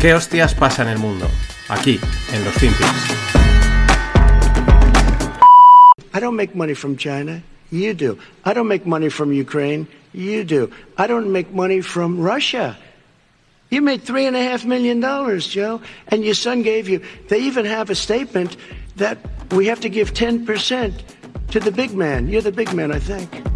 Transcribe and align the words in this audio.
¿Qué 0.00 0.14
hostias 0.14 0.54
pasa 0.54 0.82
en 0.82 0.88
el 0.88 0.98
mundo? 0.98 1.28
Aquí, 1.68 2.00
en 2.32 2.42
los 2.42 2.54
Finpics. 2.54 2.88
I 6.14 6.20
don't 6.20 6.36
make 6.36 6.54
money 6.54 6.72
from 6.74 6.96
China. 6.96 7.42
You 7.70 7.92
do. 7.92 8.16
I 8.46 8.54
don't 8.54 8.66
make 8.66 8.86
money 8.86 9.10
from 9.10 9.30
Ukraine. 9.30 9.86
You 10.14 10.42
do. 10.42 10.70
I 10.96 11.06
don't 11.06 11.30
make 11.30 11.52
money 11.52 11.82
from 11.82 12.18
Russia. 12.18 12.78
You 13.68 13.82
made 13.82 14.02
three 14.02 14.24
and 14.24 14.36
a 14.36 14.42
half 14.42 14.64
million 14.64 15.00
dollars, 15.00 15.46
Joe, 15.46 15.82
and 16.08 16.24
your 16.24 16.34
son 16.34 16.62
gave 16.62 16.88
you. 16.88 17.02
They 17.28 17.40
even 17.40 17.66
have 17.66 17.90
a 17.90 17.94
statement 17.94 18.56
that 18.96 19.18
we 19.52 19.66
have 19.66 19.80
to 19.80 19.90
give 19.90 20.14
10% 20.14 20.94
to 21.50 21.60
the 21.60 21.70
big 21.70 21.92
man. 21.92 22.26
You're 22.26 22.40
the 22.40 22.52
big 22.52 22.72
man, 22.72 22.90
I 22.90 23.00
think. 23.00 23.49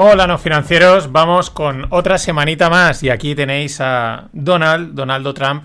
Hola, 0.00 0.28
no 0.28 0.38
financieros. 0.38 1.10
Vamos 1.10 1.50
con 1.50 1.88
otra 1.90 2.18
semanita 2.18 2.70
más. 2.70 3.02
Y 3.02 3.10
aquí 3.10 3.34
tenéis 3.34 3.80
a 3.80 4.28
Donald, 4.32 4.94
Donaldo 4.94 5.34
Trump, 5.34 5.64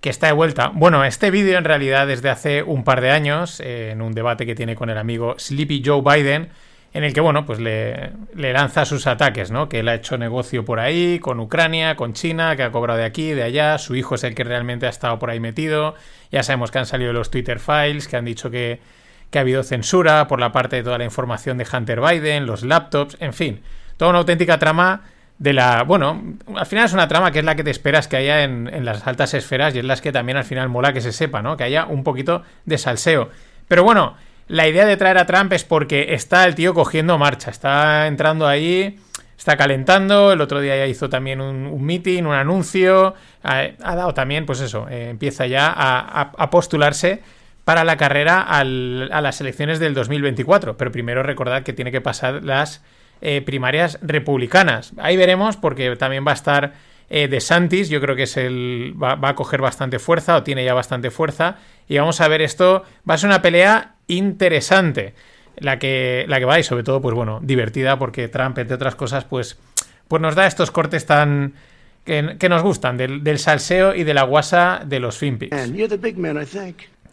que 0.00 0.08
está 0.08 0.28
de 0.28 0.32
vuelta. 0.32 0.70
Bueno, 0.72 1.04
este 1.04 1.30
vídeo 1.30 1.58
en 1.58 1.64
realidad 1.64 2.06
desde 2.06 2.30
hace 2.30 2.62
un 2.62 2.84
par 2.84 3.02
de 3.02 3.10
años, 3.10 3.60
en 3.60 4.00
un 4.00 4.14
debate 4.14 4.46
que 4.46 4.54
tiene 4.54 4.76
con 4.76 4.88
el 4.88 4.96
amigo 4.96 5.34
Sleepy 5.38 5.82
Joe 5.84 6.00
Biden, 6.00 6.48
en 6.94 7.04
el 7.04 7.12
que, 7.12 7.20
bueno, 7.20 7.44
pues 7.44 7.60
le, 7.60 8.12
le, 8.34 8.54
lanza 8.54 8.86
sus 8.86 9.06
ataques, 9.06 9.50
¿no? 9.50 9.68
Que 9.68 9.80
él 9.80 9.88
ha 9.88 9.94
hecho 9.96 10.16
negocio 10.16 10.64
por 10.64 10.80
ahí, 10.80 11.18
con 11.18 11.38
Ucrania, 11.38 11.96
con 11.96 12.14
China, 12.14 12.56
que 12.56 12.62
ha 12.62 12.72
cobrado 12.72 13.00
de 13.00 13.04
aquí, 13.04 13.32
de 13.32 13.42
allá, 13.42 13.76
su 13.76 13.94
hijo 13.94 14.14
es 14.14 14.24
el 14.24 14.34
que 14.34 14.44
realmente 14.44 14.86
ha 14.86 14.88
estado 14.88 15.18
por 15.18 15.28
ahí 15.28 15.38
metido, 15.38 15.96
ya 16.32 16.42
sabemos 16.42 16.70
que 16.70 16.78
han 16.78 16.86
salido 16.86 17.12
los 17.12 17.30
Twitter 17.30 17.60
files, 17.60 18.08
que 18.08 18.16
han 18.16 18.24
dicho 18.24 18.50
que 18.50 18.80
que 19.30 19.38
ha 19.38 19.42
habido 19.42 19.62
censura 19.62 20.28
por 20.28 20.40
la 20.40 20.52
parte 20.52 20.76
de 20.76 20.82
toda 20.82 20.98
la 20.98 21.04
información 21.04 21.58
de 21.58 21.66
Hunter 21.70 22.00
Biden, 22.00 22.46
los 22.46 22.62
laptops, 22.62 23.16
en 23.20 23.32
fin, 23.32 23.60
toda 23.96 24.10
una 24.10 24.18
auténtica 24.20 24.58
trama 24.58 25.02
de 25.38 25.52
la... 25.52 25.82
Bueno, 25.82 26.22
al 26.54 26.66
final 26.66 26.86
es 26.86 26.92
una 26.92 27.08
trama 27.08 27.30
que 27.30 27.40
es 27.40 27.44
la 27.44 27.56
que 27.56 27.64
te 27.64 27.70
esperas 27.70 28.08
que 28.08 28.16
haya 28.16 28.44
en, 28.44 28.84
las 28.84 29.06
altas 29.06 29.34
esferas 29.34 29.74
y 29.74 29.80
es 29.80 29.84
la 29.84 29.96
que 29.96 30.12
también 30.12 30.38
al 30.38 30.44
final 30.44 30.68
mola 30.68 30.92
que 30.92 31.00
se 31.00 31.12
sepa, 31.12 31.42
¿no? 31.42 31.56
Que 31.56 31.64
haya 31.64 31.86
un 31.86 32.04
poquito 32.04 32.42
de 32.64 32.78
salseo. 32.78 33.30
Pero 33.68 33.84
bueno, 33.84 34.16
la 34.48 34.68
idea 34.68 34.86
de 34.86 34.96
traer 34.96 35.18
a 35.18 35.26
Trump 35.26 35.52
es 35.52 35.64
porque 35.64 36.14
está 36.14 36.44
el 36.44 36.54
tío 36.54 36.72
cogiendo 36.72 37.18
marcha, 37.18 37.50
está 37.50 38.06
entrando 38.06 38.46
ahí, 38.46 38.98
está 39.36 39.56
calentando, 39.56 40.32
el 40.32 40.40
otro 40.40 40.60
día 40.60 40.76
ya 40.76 40.86
hizo 40.86 41.10
también 41.10 41.40
un, 41.40 41.84
meeting, 41.84 42.22
un 42.22 42.34
anuncio, 42.34 43.14
ha, 43.42 43.72
dado 43.80 44.14
también, 44.14 44.46
pues 44.46 44.60
eso, 44.60 44.86
eh, 44.88 45.10
empieza 45.10 45.46
ya 45.46 45.74
a 45.76 46.50
postularse 46.50 47.22
para 47.66 47.82
la 47.82 47.96
carrera 47.96 48.42
a 48.42 48.62
las 48.62 49.40
elecciones 49.40 49.80
del 49.80 49.92
2024. 49.92 50.76
Pero 50.76 50.92
primero 50.92 51.24
recordad 51.24 51.64
que 51.64 51.72
tiene 51.72 51.90
que 51.90 52.00
pasar 52.00 52.44
las 52.44 52.80
eh, 53.20 53.42
primarias 53.42 53.98
republicanas. 54.02 54.92
Ahí 54.98 55.16
veremos 55.16 55.56
porque 55.56 55.96
también 55.96 56.24
va 56.24 56.30
a 56.30 56.34
estar 56.34 56.74
eh, 57.10 57.26
de 57.26 57.40
Santis, 57.40 57.88
yo 57.88 58.00
creo 58.00 58.14
que 58.14 58.22
es 58.22 58.36
el 58.36 58.94
va, 59.02 59.18
a 59.20 59.34
coger 59.34 59.62
bastante 59.62 59.98
fuerza 59.98 60.36
o 60.36 60.44
tiene 60.44 60.64
ya 60.64 60.74
bastante 60.74 61.10
fuerza 61.10 61.56
y 61.88 61.98
vamos 61.98 62.20
a 62.20 62.28
ver 62.28 62.40
esto, 62.40 62.84
va 63.08 63.14
a 63.14 63.18
ser 63.18 63.30
una 63.30 63.42
pelea 63.42 63.96
interesante 64.06 65.14
la 65.58 65.80
que 65.80 66.24
la 66.28 66.38
que 66.38 66.44
va 66.44 66.60
y 66.60 66.62
sobre 66.62 66.84
todo 66.84 67.00
pues 67.00 67.16
bueno, 67.16 67.40
divertida 67.42 67.98
porque 67.98 68.28
Trump 68.28 68.58
entre 68.58 68.76
otras 68.76 68.94
cosas 68.94 69.24
pues 69.24 69.58
pues 70.06 70.22
nos 70.22 70.36
da 70.36 70.46
estos 70.46 70.70
cortes 70.70 71.04
tan 71.04 71.54
que, 72.04 72.48
nos 72.48 72.62
gustan 72.62 72.96
del, 72.96 73.38
salseo 73.38 73.92
y 73.92 74.04
de 74.04 74.14
la 74.14 74.22
guasa 74.22 74.82
de 74.86 75.00
los 75.00 75.18
Finpics. 75.18 75.56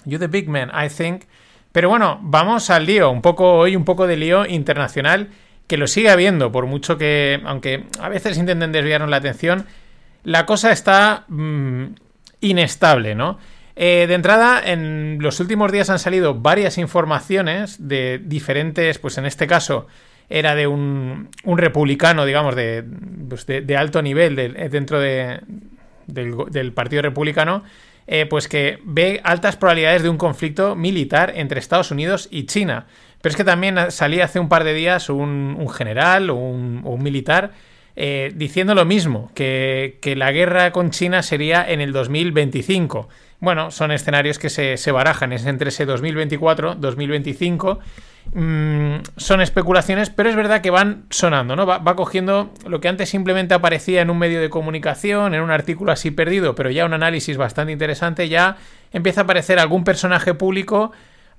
You 0.05 0.19
the 0.19 0.27
big 0.27 0.49
man, 0.49 0.69
I 0.69 0.89
think. 0.89 1.23
Pero 1.71 1.89
bueno, 1.89 2.19
vamos 2.21 2.69
al 2.69 2.85
lío. 2.85 3.09
Un 3.09 3.21
poco 3.21 3.53
hoy, 3.53 3.75
un 3.75 3.85
poco 3.85 4.07
de 4.07 4.17
lío 4.17 4.45
internacional 4.45 5.29
que 5.67 5.77
lo 5.77 5.87
sigue 5.87 6.09
habiendo, 6.09 6.51
por 6.51 6.65
mucho 6.65 6.97
que, 6.97 7.41
aunque 7.45 7.85
a 7.99 8.09
veces 8.09 8.37
intenten 8.37 8.71
desviarnos 8.71 9.09
la 9.09 9.17
atención, 9.17 9.65
la 10.23 10.45
cosa 10.45 10.71
está 10.71 11.25
mm, 11.27 11.85
inestable, 12.41 13.15
¿no? 13.15 13.39
Eh, 13.75 14.05
de 14.07 14.13
entrada, 14.13 14.61
en 14.63 15.17
los 15.19 15.39
últimos 15.39 15.71
días 15.71 15.89
han 15.89 15.99
salido 15.99 16.35
varias 16.35 16.77
informaciones 16.77 17.87
de 17.87 18.21
diferentes, 18.23 18.99
pues 18.99 19.17
en 19.17 19.25
este 19.25 19.47
caso 19.47 19.87
era 20.29 20.53
de 20.53 20.67
un, 20.67 21.29
un 21.43 21.57
republicano, 21.57 22.25
digamos, 22.25 22.55
de, 22.55 22.83
pues 23.29 23.45
de, 23.47 23.77
alto 23.77 24.01
nivel 24.01 24.35
dentro 24.69 24.99
de, 24.99 25.41
del 26.07 26.73
Partido 26.73 27.01
Republicano, 27.01 27.63
eh, 28.07 28.25
pues 28.25 28.47
que 28.47 28.79
ve 28.83 29.21
altas 29.23 29.55
probabilidades 29.55 30.03
de 30.03 30.09
un 30.09 30.17
conflicto 30.17 30.75
militar 30.75 31.33
entre 31.35 31.59
Estados 31.59 31.91
Unidos 31.91 32.27
y 32.31 32.45
China. 32.45 32.85
Pero 33.21 33.31
es 33.31 33.37
que 33.37 33.43
también 33.43 33.91
salía 33.91 34.25
hace 34.25 34.39
un 34.39 34.49
par 34.49 34.63
de 34.63 34.73
días 34.73 35.09
un, 35.09 35.67
general 35.69 36.29
o 36.29 36.35
un, 36.35 36.99
militar 37.01 37.51
eh, 37.95 38.31
diciendo 38.35 38.75
lo 38.75 38.83
mismo, 38.83 39.31
que, 39.33 39.97
la 40.17 40.31
guerra 40.31 40.71
con 40.71 40.91
China 40.91 41.23
sería 41.23 41.65
en 41.69 41.79
el 41.79 41.93
2025. 41.93 43.07
Bueno, 43.39 43.71
son 43.71 43.91
escenarios 43.91 44.39
que 44.39 44.49
se, 44.49 44.77
se 44.77 44.91
barajan, 44.91 45.31
es 45.31 45.45
entre 45.45 45.69
ese 45.69 45.85
2024, 45.85 46.75
2025 46.75 47.79
Mm, 48.31 49.03
son 49.17 49.41
especulaciones, 49.41 50.09
pero 50.09 50.29
es 50.29 50.35
verdad 50.35 50.61
que 50.61 50.71
van 50.71 51.05
sonando, 51.09 51.55
¿no? 51.55 51.65
Va, 51.65 51.95
cogiendo 51.95 52.51
lo 52.65 52.79
que 52.79 52.87
antes 52.87 53.09
simplemente 53.09 53.53
aparecía 53.53 54.01
en 54.01 54.09
un 54.09 54.17
medio 54.17 54.41
de 54.41 54.49
comunicación, 54.49 55.35
en 55.35 55.41
un 55.41 55.51
artículo 55.51 55.91
así 55.91 56.09
perdido, 56.09 56.55
pero 56.55 56.71
ya 56.71 56.85
un 56.85 56.93
análisis 56.93 57.37
bastante 57.37 57.73
interesante, 57.73 58.29
ya 58.29 58.57
empieza 58.91 59.21
a 59.21 59.23
aparecer 59.25 59.59
algún 59.59 59.83
personaje 59.83 60.33
público 60.33 60.91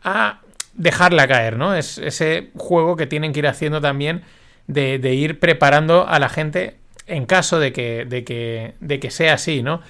a 0.04 0.40
dejarla 0.74 1.26
caer, 1.26 1.56
¿no? 1.56 1.74
Es 1.74 1.98
ese 1.98 2.50
juego 2.56 2.96
que 2.96 3.06
tienen 3.06 3.32
que 3.32 3.40
ir 3.40 3.48
haciendo 3.48 3.80
también 3.80 4.22
de, 4.66 4.96
ir 5.14 5.40
preparando 5.40 6.06
a 6.06 6.18
la 6.18 6.28
gente 6.28 6.76
en 7.06 7.26
caso 7.26 7.58
de 7.58 7.72
que, 7.72 8.04
de 8.04 8.24
que, 8.24 8.74
de 8.80 9.00
que 9.00 9.10
sea 9.10 9.34
así, 9.34 9.62
¿no? 9.62 9.80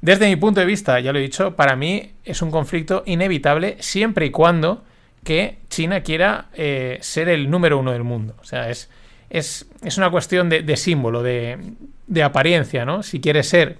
Desde 0.00 0.28
mi 0.28 0.36
punto 0.36 0.60
de 0.60 0.66
vista, 0.66 1.00
ya 1.00 1.12
lo 1.12 1.18
he 1.18 1.22
dicho, 1.22 1.56
para 1.56 1.76
mí 1.76 2.12
es 2.24 2.42
un 2.42 2.50
conflicto 2.50 3.02
inevitable 3.06 3.76
siempre 3.80 4.26
y 4.26 4.30
cuando 4.30 4.84
que 5.24 5.58
China 5.68 6.02
quiera 6.02 6.46
eh, 6.54 6.98
ser 7.00 7.28
el 7.28 7.50
número 7.50 7.78
uno 7.78 7.92
del 7.92 8.04
mundo. 8.04 8.36
O 8.40 8.44
sea, 8.44 8.70
es, 8.70 8.90
es, 9.30 9.66
una 9.96 10.10
cuestión 10.10 10.48
de, 10.48 10.76
símbolo, 10.76 11.22
de, 11.22 11.58
de, 12.06 12.22
apariencia, 12.22 12.84
¿no? 12.84 13.02
Si 13.02 13.20
quieres 13.20 13.48
ser 13.48 13.78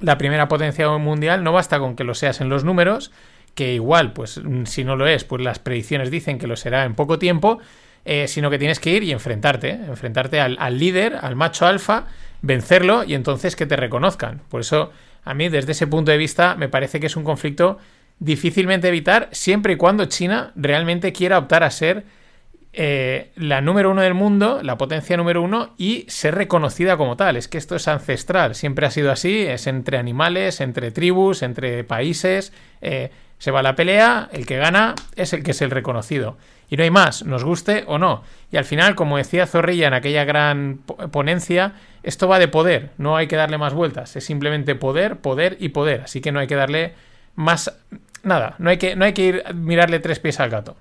la 0.00 0.18
primera 0.18 0.48
potencia 0.48 0.88
mundial, 0.98 1.44
no 1.44 1.52
basta 1.52 1.78
con 1.78 1.94
que 1.94 2.04
lo 2.04 2.14
seas 2.14 2.40
en 2.40 2.48
los 2.48 2.64
números, 2.64 3.12
que 3.54 3.74
igual, 3.74 4.12
pues 4.12 4.40
si 4.64 4.84
no 4.84 4.96
lo 4.96 5.06
es, 5.06 5.24
pues 5.24 5.42
las 5.42 5.58
predicciones 5.58 6.10
dicen 6.10 6.38
que 6.38 6.46
lo 6.46 6.56
será 6.56 6.84
en 6.84 6.94
poco 6.94 7.18
tiempo, 7.18 7.58
eh, 8.04 8.26
sino 8.28 8.50
que 8.50 8.58
tienes 8.58 8.80
que 8.80 8.90
ir 8.90 9.02
y 9.02 9.12
enfrentarte, 9.12 9.70
¿eh? 9.70 9.80
enfrentarte 9.88 10.40
al, 10.40 10.56
al 10.60 10.78
líder, 10.78 11.18
al 11.20 11.36
macho 11.36 11.66
alfa, 11.66 12.06
vencerlo 12.40 13.04
y 13.04 13.14
entonces 13.14 13.56
que 13.56 13.66
te 13.66 13.76
reconozcan. 13.76 14.40
Por 14.48 14.60
eso, 14.60 14.92
a 15.24 15.34
mí, 15.34 15.48
desde 15.48 15.72
ese 15.72 15.86
punto 15.86 16.10
de 16.10 16.18
vista, 16.18 16.54
me 16.54 16.68
parece 16.68 17.00
que 17.00 17.06
es 17.06 17.16
un 17.16 17.24
conflicto 17.24 17.78
difícilmente 18.20 18.88
evitar 18.88 19.28
siempre 19.32 19.74
y 19.74 19.76
cuando 19.76 20.06
China 20.06 20.52
realmente 20.56 21.12
quiera 21.12 21.38
optar 21.38 21.62
a 21.62 21.70
ser 21.70 22.04
eh, 22.72 23.32
la 23.34 23.60
número 23.60 23.90
uno 23.90 24.02
del 24.02 24.14
mundo, 24.14 24.60
la 24.62 24.76
potencia 24.76 25.16
número 25.16 25.42
uno 25.42 25.74
y 25.78 26.04
ser 26.08 26.34
reconocida 26.34 26.96
como 26.96 27.16
tal. 27.16 27.36
Es 27.36 27.48
que 27.48 27.58
esto 27.58 27.76
es 27.76 27.88
ancestral, 27.88 28.54
siempre 28.54 28.86
ha 28.86 28.90
sido 28.90 29.10
así, 29.10 29.42
es 29.42 29.66
entre 29.66 29.98
animales, 29.98 30.60
entre 30.60 30.90
tribus, 30.90 31.42
entre 31.42 31.84
países. 31.84 32.52
Eh, 32.80 33.10
se 33.38 33.50
va 33.52 33.62
la 33.62 33.76
pelea, 33.76 34.28
el 34.32 34.46
que 34.46 34.58
gana 34.58 34.96
es 35.14 35.32
el 35.32 35.42
que 35.42 35.52
es 35.52 35.62
el 35.62 35.70
reconocido. 35.70 36.36
Y 36.70 36.76
no 36.76 36.82
hay 36.82 36.90
más, 36.90 37.24
nos 37.24 37.44
guste 37.44 37.84
o 37.86 37.98
no. 37.98 38.22
Y 38.52 38.56
al 38.56 38.64
final, 38.64 38.94
como 38.94 39.16
decía 39.16 39.46
Zorrilla 39.46 39.86
en 39.88 39.94
aquella 39.94 40.24
gran 40.24 40.78
ponencia, 41.10 41.74
esto 42.02 42.28
va 42.28 42.38
de 42.38 42.48
poder, 42.48 42.90
no 42.98 43.16
hay 43.16 43.26
que 43.26 43.36
darle 43.36 43.56
más 43.56 43.74
vueltas, 43.74 44.16
es 44.16 44.24
simplemente 44.24 44.74
poder, 44.74 45.16
poder 45.16 45.56
y 45.60 45.70
poder. 45.70 46.02
Así 46.02 46.20
que 46.20 46.32
no 46.32 46.40
hay 46.40 46.46
que 46.46 46.56
darle 46.56 46.94
más 47.36 47.72
nada, 48.28 48.54
no 48.58 48.70
hay 48.70 48.76
que, 48.76 48.94
no 48.94 49.04
hay 49.04 49.12
que 49.12 49.24
ir 49.24 49.42
a 49.44 49.52
mirarle 49.52 49.98
tres 49.98 50.20
pies 50.20 50.38
al 50.38 50.50
gato. 50.50 50.76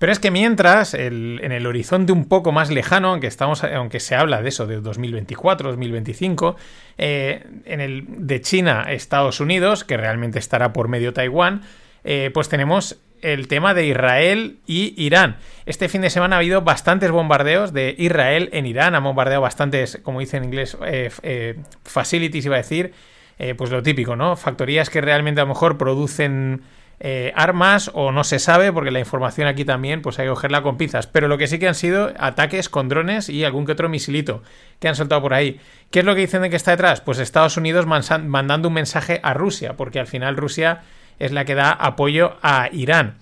Pero 0.00 0.12
es 0.12 0.18
que 0.18 0.30
mientras, 0.30 0.94
en 0.94 1.52
el 1.52 1.66
horizonte 1.66 2.10
un 2.10 2.24
poco 2.24 2.52
más 2.52 2.70
lejano, 2.70 3.10
aunque, 3.10 3.26
estamos, 3.26 3.62
aunque 3.62 4.00
se 4.00 4.14
habla 4.14 4.40
de 4.40 4.48
eso, 4.48 4.66
de 4.66 4.80
2024, 4.80 5.68
2025, 5.68 6.56
eh, 6.96 7.44
en 7.66 7.82
el 7.82 8.06
de 8.08 8.40
China, 8.40 8.86
Estados 8.88 9.40
Unidos, 9.40 9.84
que 9.84 9.98
realmente 9.98 10.38
estará 10.38 10.72
por 10.72 10.88
medio 10.88 11.12
Taiwán, 11.12 11.60
eh, 12.02 12.30
pues 12.32 12.48
tenemos 12.48 12.98
el 13.20 13.46
tema 13.46 13.74
de 13.74 13.88
Israel 13.88 14.60
y 14.66 14.94
Irán. 14.96 15.36
Este 15.66 15.90
fin 15.90 16.00
de 16.00 16.08
semana 16.08 16.36
ha 16.36 16.38
habido 16.38 16.62
bastantes 16.62 17.10
bombardeos 17.10 17.74
de 17.74 17.94
Israel 17.98 18.48
en 18.54 18.64
Irán, 18.64 18.94
ha 18.94 19.00
bombardeado 19.00 19.42
bastantes, 19.42 20.00
como 20.02 20.20
dice 20.20 20.38
en 20.38 20.44
inglés, 20.44 20.78
eh, 20.82 21.58
facilities, 21.84 22.46
iba 22.46 22.54
a 22.54 22.62
decir, 22.62 22.94
eh, 23.42 23.54
pues 23.54 23.70
lo 23.70 23.82
típico, 23.82 24.16
¿no? 24.16 24.36
Factorías 24.36 24.90
que 24.90 25.00
realmente 25.00 25.40
a 25.40 25.44
lo 25.44 25.48
mejor 25.48 25.78
producen 25.78 26.60
eh, 27.00 27.32
armas 27.34 27.90
o 27.94 28.12
no 28.12 28.22
se 28.22 28.38
sabe, 28.38 28.70
porque 28.70 28.90
la 28.90 28.98
información 28.98 29.48
aquí 29.48 29.64
también 29.64 30.02
pues 30.02 30.18
hay 30.18 30.26
que 30.26 30.30
cogerla 30.30 30.60
con 30.60 30.76
pinzas. 30.76 31.06
Pero 31.06 31.26
lo 31.26 31.38
que 31.38 31.46
sí 31.46 31.58
que 31.58 31.66
han 31.66 31.74
sido 31.74 32.12
ataques 32.18 32.68
con 32.68 32.90
drones 32.90 33.30
y 33.30 33.42
algún 33.44 33.64
que 33.64 33.72
otro 33.72 33.88
misilito 33.88 34.42
que 34.78 34.88
han 34.88 34.94
soltado 34.94 35.22
por 35.22 35.32
ahí. 35.32 35.58
¿Qué 35.90 36.00
es 36.00 36.04
lo 36.04 36.14
que 36.14 36.20
dicen 36.20 36.42
de 36.42 36.50
que 36.50 36.56
está 36.56 36.72
detrás? 36.72 37.00
Pues 37.00 37.18
Estados 37.18 37.56
Unidos 37.56 37.86
mandando 37.86 38.68
un 38.68 38.74
mensaje 38.74 39.20
a 39.22 39.32
Rusia, 39.32 39.74
porque 39.74 40.00
al 40.00 40.06
final 40.06 40.36
Rusia 40.36 40.82
es 41.18 41.32
la 41.32 41.46
que 41.46 41.54
da 41.54 41.70
apoyo 41.70 42.36
a 42.42 42.68
Irán. 42.70 43.14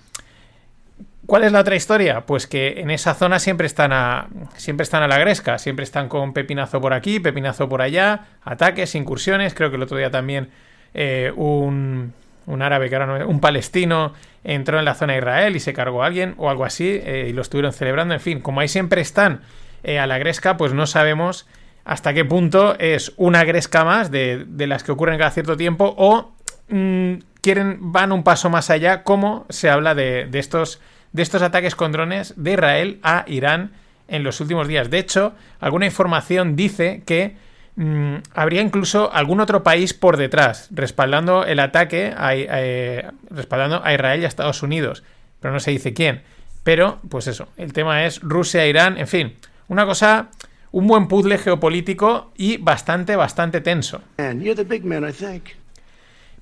¿Cuál 1.28 1.44
es 1.44 1.52
la 1.52 1.60
otra 1.60 1.76
historia? 1.76 2.22
Pues 2.24 2.46
que 2.46 2.80
en 2.80 2.90
esa 2.90 3.12
zona 3.12 3.38
siempre 3.38 3.66
están 3.66 3.92
a, 3.92 4.28
siempre 4.56 4.84
están 4.84 5.02
a 5.02 5.08
la 5.08 5.18
gresca, 5.18 5.58
siempre 5.58 5.84
están 5.84 6.08
con 6.08 6.32
pepinazo 6.32 6.80
por 6.80 6.94
aquí, 6.94 7.20
pepinazo 7.20 7.68
por 7.68 7.82
allá, 7.82 8.28
ataques, 8.42 8.94
incursiones. 8.94 9.52
Creo 9.52 9.68
que 9.68 9.76
el 9.76 9.82
otro 9.82 9.98
día 9.98 10.10
también 10.10 10.48
eh, 10.94 11.30
un, 11.36 12.14
un, 12.46 12.62
árabe, 12.62 12.88
que 12.88 12.96
ahora 12.96 13.18
no, 13.18 13.28
un 13.28 13.40
palestino, 13.40 14.14
entró 14.42 14.78
en 14.78 14.86
la 14.86 14.94
zona 14.94 15.12
de 15.12 15.18
Israel 15.18 15.54
y 15.54 15.60
se 15.60 15.74
cargó 15.74 16.02
a 16.02 16.06
alguien 16.06 16.34
o 16.38 16.48
algo 16.48 16.64
así 16.64 16.98
eh, 17.04 17.26
y 17.28 17.34
lo 17.34 17.42
estuvieron 17.42 17.74
celebrando. 17.74 18.14
En 18.14 18.20
fin, 18.20 18.40
como 18.40 18.60
ahí 18.60 18.68
siempre 18.68 19.02
están 19.02 19.42
eh, 19.82 19.98
a 19.98 20.06
la 20.06 20.16
gresca, 20.16 20.56
pues 20.56 20.72
no 20.72 20.86
sabemos 20.86 21.46
hasta 21.84 22.14
qué 22.14 22.24
punto 22.24 22.74
es 22.78 23.12
una 23.18 23.44
gresca 23.44 23.84
más 23.84 24.10
de, 24.10 24.46
las 24.56 24.82
que 24.82 24.92
ocurren 24.92 25.18
cada 25.18 25.30
cierto 25.30 25.58
tiempo 25.58 25.94
o 25.98 26.32
mmm, 26.70 27.16
quieren, 27.42 27.92
van 27.92 28.12
un 28.12 28.24
paso 28.24 28.48
más 28.48 28.70
allá, 28.70 29.02
como 29.02 29.44
se 29.50 29.68
habla 29.70 29.94
de, 29.94 30.28
estos, 30.32 30.80
de 31.12 31.22
estos 31.22 31.42
ataques 31.42 31.74
con 31.74 31.92
drones 31.92 32.34
de 32.36 32.52
Israel 32.52 32.98
a 33.02 33.24
Irán 33.26 33.72
en 34.08 34.24
los 34.24 34.40
últimos 34.40 34.68
días. 34.68 34.90
De 34.90 34.98
hecho, 34.98 35.34
alguna 35.60 35.86
información 35.86 36.56
dice 36.56 37.02
que 37.04 37.36
mmm, 37.76 38.16
habría 38.34 38.62
incluso 38.62 39.12
algún 39.12 39.40
otro 39.40 39.62
país 39.62 39.94
por 39.94 40.16
detrás, 40.16 40.68
respaldando 40.70 41.44
el 41.44 41.60
ataque 41.60 42.14
a, 42.16 42.30
a, 42.30 43.12
respaldando 43.30 43.82
a 43.84 43.92
Israel 43.92 44.20
y 44.20 44.24
a 44.24 44.28
Estados 44.28 44.62
Unidos. 44.62 45.02
Pero 45.40 45.52
no 45.52 45.60
se 45.60 45.70
dice 45.70 45.94
quién. 45.94 46.22
Pero, 46.64 47.00
pues 47.08 47.26
eso, 47.26 47.48
el 47.56 47.72
tema 47.72 48.04
es 48.04 48.20
Rusia, 48.20 48.66
Irán, 48.66 48.98
en 48.98 49.06
fin, 49.06 49.34
una 49.68 49.86
cosa 49.86 50.30
un 50.70 50.86
buen 50.86 51.08
puzzle 51.08 51.38
geopolítico 51.38 52.32
y 52.36 52.58
bastante, 52.58 53.16
bastante 53.16 53.60
tenso. 53.60 54.02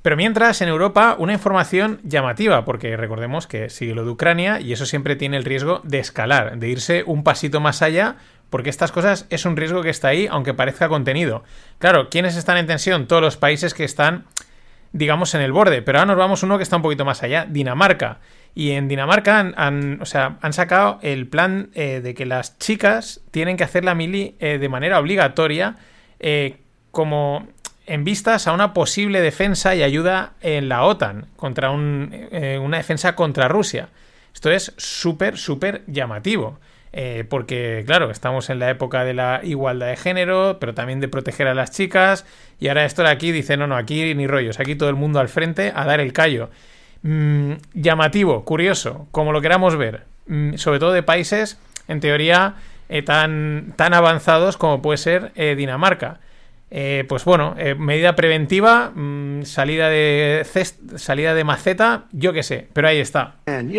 Pero 0.06 0.16
mientras 0.16 0.62
en 0.62 0.68
Europa 0.68 1.16
una 1.18 1.32
información 1.32 1.98
llamativa, 2.04 2.64
porque 2.64 2.96
recordemos 2.96 3.48
que 3.48 3.70
sigue 3.70 3.92
lo 3.92 4.04
de 4.04 4.12
Ucrania 4.12 4.60
y 4.60 4.72
eso 4.72 4.86
siempre 4.86 5.16
tiene 5.16 5.36
el 5.36 5.44
riesgo 5.44 5.80
de 5.82 5.98
escalar, 5.98 6.58
de 6.58 6.68
irse 6.68 7.02
un 7.04 7.24
pasito 7.24 7.58
más 7.58 7.82
allá, 7.82 8.14
porque 8.48 8.70
estas 8.70 8.92
cosas 8.92 9.26
es 9.30 9.44
un 9.46 9.56
riesgo 9.56 9.82
que 9.82 9.90
está 9.90 10.06
ahí, 10.06 10.28
aunque 10.30 10.54
parezca 10.54 10.88
contenido. 10.88 11.42
Claro, 11.80 12.08
¿quiénes 12.08 12.36
están 12.36 12.56
en 12.56 12.68
tensión? 12.68 13.08
Todos 13.08 13.20
los 13.20 13.36
países 13.36 13.74
que 13.74 13.82
están, 13.82 14.26
digamos, 14.92 15.34
en 15.34 15.40
el 15.40 15.50
borde. 15.50 15.82
Pero 15.82 15.98
ahora 15.98 16.12
nos 16.12 16.18
vamos 16.18 16.44
uno 16.44 16.56
que 16.56 16.62
está 16.62 16.76
un 16.76 16.82
poquito 16.82 17.04
más 17.04 17.24
allá, 17.24 17.44
Dinamarca. 17.44 18.20
Y 18.54 18.70
en 18.70 18.86
Dinamarca 18.86 19.40
han, 19.40 19.54
han, 19.56 20.00
o 20.00 20.06
sea, 20.06 20.38
han 20.40 20.52
sacado 20.52 21.00
el 21.02 21.26
plan 21.26 21.70
eh, 21.74 22.00
de 22.00 22.14
que 22.14 22.26
las 22.26 22.60
chicas 22.60 23.22
tienen 23.32 23.56
que 23.56 23.64
hacer 23.64 23.84
la 23.84 23.96
mili 23.96 24.36
eh, 24.38 24.58
de 24.58 24.68
manera 24.68 25.00
obligatoria 25.00 25.74
eh, 26.20 26.58
como 26.92 27.48
en 27.86 28.04
vistas 28.04 28.46
a 28.46 28.52
una 28.52 28.74
posible 28.74 29.20
defensa 29.20 29.74
y 29.74 29.82
ayuda 29.82 30.32
en 30.40 30.68
la 30.68 30.82
OTAN 30.84 31.26
contra 31.36 31.70
eh, 31.72 32.60
una 32.62 32.76
defensa 32.78 33.14
contra 33.14 33.48
Rusia. 33.48 33.88
Esto 34.34 34.50
es 34.50 34.74
súper, 34.76 35.38
súper 35.38 35.82
llamativo. 35.86 36.58
Eh, 36.92 37.24
porque, 37.28 37.84
claro, 37.86 38.10
estamos 38.10 38.48
en 38.48 38.58
la 38.58 38.70
época 38.70 39.04
de 39.04 39.12
la 39.12 39.40
igualdad 39.42 39.88
de 39.88 39.96
género, 39.96 40.56
pero 40.58 40.72
también 40.72 40.98
de 40.98 41.08
proteger 41.08 41.46
a 41.46 41.54
las 41.54 41.70
chicas. 41.70 42.24
Y 42.58 42.68
ahora 42.68 42.84
esto 42.84 43.02
de 43.02 43.10
aquí 43.10 43.32
dice, 43.32 43.56
no, 43.56 43.66
no, 43.66 43.76
aquí 43.76 44.14
ni 44.14 44.26
rollos, 44.26 44.60
aquí 44.60 44.74
todo 44.76 44.88
el 44.88 44.96
mundo 44.96 45.20
al 45.20 45.28
frente 45.28 45.72
a 45.74 45.84
dar 45.84 46.00
el 46.00 46.12
callo. 46.12 46.50
Mm, 47.02 47.52
llamativo, 47.74 48.44
curioso, 48.44 49.06
como 49.10 49.32
lo 49.32 49.42
queramos 49.42 49.76
ver. 49.76 50.04
Mm, 50.26 50.54
sobre 50.54 50.78
todo 50.78 50.92
de 50.92 51.02
países, 51.02 51.58
en 51.86 52.00
teoría, 52.00 52.54
eh, 52.88 53.02
tan, 53.02 53.74
tan 53.76 53.92
avanzados 53.92 54.56
como 54.56 54.80
puede 54.80 54.98
ser 54.98 55.32
Dinamarca. 55.34 56.20
Eh, 56.70 57.04
pues 57.08 57.24
bueno, 57.24 57.54
eh, 57.58 57.74
medida 57.74 58.16
preventiva, 58.16 58.90
mmm, 58.94 59.42
salida 59.42 59.88
de 59.88 60.42
cest 60.44 60.96
salida 60.96 61.34
de 61.34 61.44
maceta, 61.44 62.04
yo 62.12 62.32
qué 62.32 62.42
sé, 62.42 62.68
pero 62.72 62.88
ahí 62.88 62.98
está. 62.98 63.36
Man. 63.46 63.70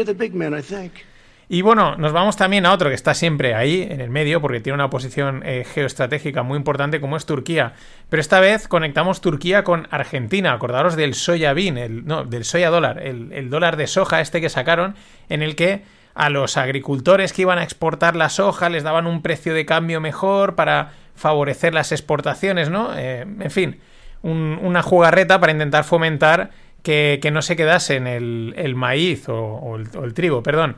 Y 1.50 1.62
bueno, 1.62 1.96
nos 1.96 2.12
vamos 2.12 2.36
también 2.36 2.66
a 2.66 2.74
otro 2.74 2.90
que 2.90 2.96
está 2.96 3.14
siempre 3.14 3.56
ahí, 3.56 3.88
en 3.90 4.02
el 4.02 4.10
medio, 4.10 4.42
porque 4.42 4.60
tiene 4.60 4.76
una 4.76 4.90
posición 4.90 5.44
eh, 5.46 5.66
geoestratégica 5.66 6.44
muy 6.44 6.58
importante 6.58 7.00
como 7.00 7.16
es 7.16 7.26
Turquía. 7.26 7.74
Pero 8.10 8.20
esta 8.20 8.42
vez 8.42 8.68
conectamos 8.68 9.22
Turquía 9.22 9.64
con 9.64 9.88
Argentina. 9.90 10.52
Acordaros 10.52 10.98
del 10.98 11.14
soya 11.14 11.54
bean, 11.54 11.78
el, 11.78 12.06
no, 12.06 12.26
del 12.26 12.44
soya 12.44 12.70
dólar, 12.70 13.00
el, 13.00 13.32
el 13.32 13.50
dólar 13.50 13.78
de 13.78 13.88
soja 13.88 14.20
este 14.20 14.42
que 14.42 14.50
sacaron, 14.50 14.96
en 15.30 15.42
el 15.42 15.56
que 15.56 15.84
a 16.16 16.30
los 16.30 16.58
agricultores 16.58 17.32
que 17.32 17.44
iban 17.44 17.60
a 17.60 17.64
exportar 17.64 18.16
la 18.16 18.30
soja 18.30 18.70
les 18.70 18.84
daban 18.84 19.08
un 19.08 19.22
precio 19.22 19.54
de 19.54 19.66
cambio 19.66 20.02
mejor 20.02 20.56
para 20.56 20.94
favorecer 21.18 21.74
las 21.74 21.92
exportaciones, 21.92 22.70
¿no? 22.70 22.96
Eh, 22.96 23.22
en 23.22 23.52
fin, 23.52 23.80
un, 24.22 24.58
una 24.62 24.82
jugarreta 24.84 25.40
para 25.40 25.52
intentar 25.52 25.84
fomentar 25.84 26.52
que, 26.84 27.20
no 27.34 27.42
se 27.42 27.58
quedase 27.58 27.96
en 27.96 28.08
el, 28.08 28.76
maíz 28.76 29.28
o, 29.28 29.76
el, 29.76 30.14
trigo, 30.14 30.42
perdón, 30.42 30.78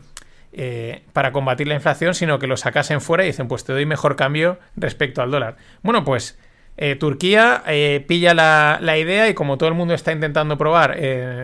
eh, 0.53 1.03
para 1.13 1.31
combatir 1.31 1.68
la 1.68 1.75
inflación, 1.75 2.15
sino 2.15 2.39
que 2.39 2.47
lo 2.47 2.57
sacasen 2.57 3.00
fuera 3.00 3.24
y 3.24 3.27
dicen, 3.27 3.47
pues 3.47 3.63
te 3.63 3.74
doy 3.74 3.86
mejor 3.86 4.15
cambio 4.15 4.57
respecto 4.75 5.21
al 5.21 5.30
dólar. 5.30 5.57
Bueno, 5.83 6.03
pues 6.03 6.39
eh, 6.77 6.95
Turquía 6.95 7.63
pilla 8.07 8.33
la, 8.33 8.97
idea 8.97 9.30
y 9.30 9.35
como 9.35 9.59
todo 9.59 9.69
el 9.69 9.75
mundo 9.75 9.94
está 9.94 10.12
intentando 10.13 10.57
probar 10.57 10.97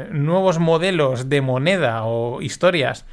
nuevos 0.09 0.57
modelos 0.57 1.29
de 1.29 1.41
moneda 1.41 2.05
o 2.05 2.41
historias 2.41 3.05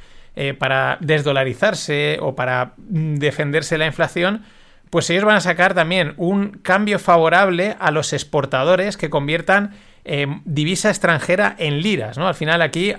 para 0.57 0.97
desdolarizarse 1.01 2.17
o 2.19 2.33
para 2.33 2.73
defenderse 2.77 3.75
de 3.75 3.79
la 3.79 3.85
inflación, 3.85 4.43
pues 4.93 5.09
ellos 5.09 5.25
van 5.25 5.37
a 5.37 5.41
sacar 5.41 5.73
también 5.73 6.13
un 6.17 6.51
cambio 6.51 6.99
favorable 6.99 7.75
a 7.79 7.89
los 7.89 8.13
exportadores 8.13 8.95
que 8.95 9.09
conviertan 9.09 9.71
eh, 10.05 10.27
divisa 10.45 10.89
extranjera 10.89 11.55
en 11.57 11.81
liras, 11.81 12.19
¿no? 12.19 12.27
Al 12.27 12.35
final 12.35 12.61
aquí 12.61 12.93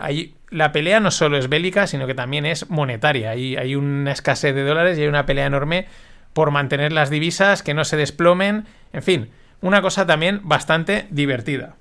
la 0.51 0.73
pelea 0.73 0.99
no 0.99 1.13
solo 1.13 1.39
es 1.39 1.49
bélica, 1.49 1.87
sino 1.87 2.09
que 2.09 2.15
también 2.17 2.47
es 2.47 2.69
monetaria. 2.69 3.31
Hay 3.31 3.77
una 3.77 4.11
escasez 4.11 4.57
de 4.57 4.65
dólares 4.65 4.99
y 4.99 5.03
hay 5.03 5.07
una 5.07 5.25
pelea 5.25 5.47
enorme 5.47 5.87
por 6.33 6.51
mantener 6.51 6.91
las 6.91 7.11
divisas, 7.11 7.63
que 7.63 7.75
no 7.75 7.85
se 7.85 7.97
desplomen, 7.97 8.67
en 8.93 9.03
fin, 9.05 9.31
una 9.61 9.81
cosa 9.81 10.05
también 10.05 10.41
bastante 10.43 11.07
divertida. 11.11 11.77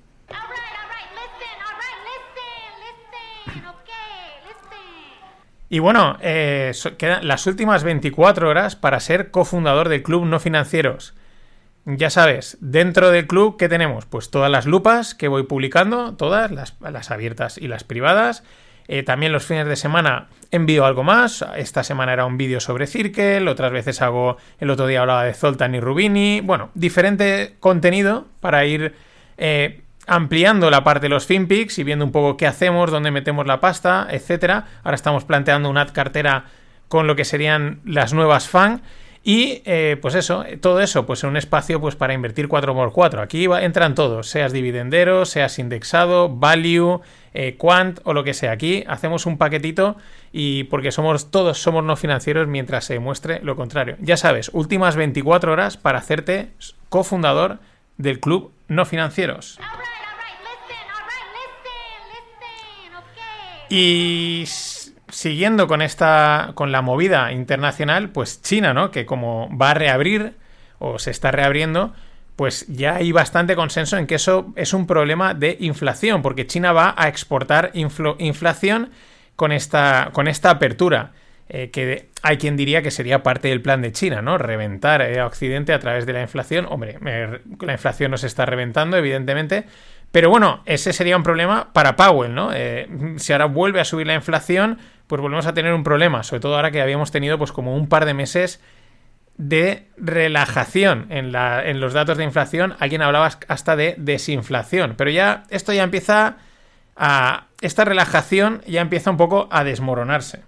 Y 5.74 5.80
bueno, 5.80 6.18
eh, 6.20 6.70
quedan 6.98 7.26
las 7.26 7.48
últimas 7.48 7.82
24 7.82 8.48
horas 8.48 8.76
para 8.76 9.00
ser 9.00 9.32
cofundador 9.32 9.88
del 9.88 10.04
club 10.04 10.24
no 10.24 10.38
financieros. 10.38 11.14
Ya 11.84 12.10
sabes, 12.10 12.56
dentro 12.60 13.10
del 13.10 13.26
club, 13.26 13.56
¿qué 13.58 13.68
tenemos? 13.68 14.06
Pues 14.06 14.30
todas 14.30 14.52
las 14.52 14.66
lupas 14.66 15.16
que 15.16 15.26
voy 15.26 15.42
publicando, 15.42 16.14
todas, 16.14 16.52
las, 16.52 16.76
las 16.80 17.10
abiertas 17.10 17.58
y 17.58 17.66
las 17.66 17.82
privadas. 17.82 18.44
Eh, 18.86 19.02
también 19.02 19.32
los 19.32 19.46
fines 19.46 19.66
de 19.66 19.74
semana 19.74 20.28
envío 20.52 20.86
algo 20.86 21.02
más. 21.02 21.44
Esta 21.56 21.82
semana 21.82 22.12
era 22.12 22.24
un 22.24 22.36
vídeo 22.36 22.60
sobre 22.60 22.86
Circle, 22.86 23.50
otras 23.50 23.72
veces 23.72 24.00
hago, 24.00 24.36
el 24.60 24.70
otro 24.70 24.86
día 24.86 25.00
hablaba 25.00 25.24
de 25.24 25.34
Zoltan 25.34 25.74
y 25.74 25.80
Rubini. 25.80 26.40
Bueno, 26.40 26.70
diferente 26.74 27.56
contenido 27.58 28.28
para 28.38 28.64
ir 28.64 28.94
eh, 29.38 29.82
ampliando 30.06 30.70
la 30.70 30.84
parte 30.84 31.06
de 31.06 31.08
los 31.08 31.26
FinPix 31.26 31.78
y 31.78 31.84
viendo 31.84 32.04
un 32.04 32.12
poco 32.12 32.36
qué 32.36 32.46
hacemos, 32.46 32.90
dónde 32.90 33.10
metemos 33.10 33.46
la 33.46 33.60
pasta, 33.60 34.06
etcétera. 34.10 34.66
Ahora 34.82 34.94
estamos 34.94 35.24
planteando 35.24 35.70
una 35.70 35.86
cartera 35.86 36.44
con 36.88 37.06
lo 37.06 37.16
que 37.16 37.24
serían 37.24 37.80
las 37.84 38.12
nuevas 38.12 38.48
FAN. 38.48 38.82
Y 39.26 39.62
eh, 39.64 39.96
pues 40.02 40.14
eso, 40.14 40.44
todo 40.60 40.80
eso, 40.82 41.06
pues 41.06 41.24
un 41.24 41.38
espacio 41.38 41.80
pues 41.80 41.96
para 41.96 42.12
invertir 42.12 42.46
4x4. 42.46 43.22
Aquí 43.22 43.46
va, 43.46 43.62
entran 43.64 43.94
todos, 43.94 44.28
seas 44.28 44.52
dividendero, 44.52 45.24
seas 45.24 45.58
indexado, 45.58 46.28
value, 46.28 47.00
eh, 47.32 47.56
quant 47.56 48.00
o 48.04 48.12
lo 48.12 48.22
que 48.22 48.34
sea. 48.34 48.52
Aquí 48.52 48.84
hacemos 48.86 49.24
un 49.24 49.38
paquetito 49.38 49.96
y 50.30 50.64
porque 50.64 50.92
somos 50.92 51.30
todos 51.30 51.56
somos 51.56 51.82
no 51.82 51.96
financieros 51.96 52.48
mientras 52.48 52.84
se 52.84 52.98
muestre 52.98 53.40
lo 53.42 53.56
contrario. 53.56 53.96
Ya 53.98 54.18
sabes, 54.18 54.50
últimas 54.52 54.94
24 54.94 55.52
horas 55.52 55.78
para 55.78 56.00
hacerte 56.00 56.50
cofundador 56.90 57.60
del 57.96 58.20
club 58.20 58.52
no 58.68 58.84
financieros. 58.84 59.58
Y 63.76 64.44
siguiendo 64.46 65.66
con 65.66 65.82
esta 65.82 66.52
con 66.54 66.70
la 66.70 66.80
movida 66.80 67.32
internacional, 67.32 68.10
pues 68.10 68.40
China, 68.40 68.72
¿no? 68.72 68.92
Que 68.92 69.04
como 69.04 69.50
va 69.58 69.72
a 69.72 69.74
reabrir 69.74 70.34
o 70.78 71.00
se 71.00 71.10
está 71.10 71.32
reabriendo, 71.32 71.92
pues 72.36 72.68
ya 72.68 72.94
hay 72.94 73.10
bastante 73.10 73.56
consenso 73.56 73.96
en 73.96 74.06
que 74.06 74.14
eso 74.14 74.52
es 74.54 74.74
un 74.74 74.86
problema 74.86 75.34
de 75.34 75.56
inflación, 75.58 76.22
porque 76.22 76.46
China 76.46 76.72
va 76.72 76.94
a 76.96 77.08
exportar 77.08 77.72
inflación 77.74 78.90
con 79.34 79.50
esta, 79.50 80.10
con 80.12 80.28
esta 80.28 80.50
apertura. 80.50 81.10
Eh, 81.48 81.70
que 81.70 82.08
hay 82.22 82.38
quien 82.38 82.56
diría 82.56 82.80
que 82.80 82.90
sería 82.90 83.22
parte 83.22 83.48
del 83.48 83.60
plan 83.60 83.82
de 83.82 83.92
China, 83.92 84.22
¿no? 84.22 84.38
Reventar 84.38 85.02
eh, 85.02 85.20
a 85.20 85.26
Occidente 85.26 85.74
a 85.74 85.78
través 85.80 86.06
de 86.06 86.12
la 86.12 86.22
inflación. 86.22 86.66
Hombre, 86.70 86.98
la 87.60 87.72
inflación 87.72 88.12
nos 88.12 88.24
está 88.24 88.46
reventando, 88.46 88.96
evidentemente, 88.96 89.66
pero 90.14 90.30
bueno, 90.30 90.62
ese 90.64 90.92
sería 90.92 91.16
un 91.16 91.24
problema 91.24 91.72
para 91.72 91.96
Powell, 91.96 92.32
¿no? 92.32 92.52
Eh, 92.54 92.88
si 93.16 93.32
ahora 93.32 93.46
vuelve 93.46 93.80
a 93.80 93.84
subir 93.84 94.06
la 94.06 94.14
inflación, 94.14 94.78
pues 95.08 95.20
volvemos 95.20 95.44
a 95.46 95.54
tener 95.54 95.74
un 95.74 95.82
problema, 95.82 96.22
sobre 96.22 96.38
todo 96.38 96.54
ahora 96.54 96.70
que 96.70 96.80
habíamos 96.80 97.10
tenido 97.10 97.36
pues 97.36 97.50
como 97.50 97.74
un 97.74 97.88
par 97.88 98.04
de 98.04 98.14
meses 98.14 98.60
de 99.38 99.88
relajación 99.96 101.06
en, 101.10 101.32
la, 101.32 101.68
en 101.68 101.80
los 101.80 101.94
datos 101.94 102.16
de 102.16 102.22
inflación. 102.22 102.76
Alguien 102.78 103.02
hablaba 103.02 103.28
hasta 103.48 103.74
de 103.74 103.96
desinflación, 103.98 104.94
pero 104.96 105.10
ya 105.10 105.42
esto 105.50 105.72
ya 105.72 105.82
empieza 105.82 106.36
a... 106.94 107.46
Esta 107.60 107.84
relajación 107.84 108.62
ya 108.68 108.82
empieza 108.82 109.10
un 109.10 109.16
poco 109.16 109.48
a 109.50 109.64
desmoronarse. 109.64 110.42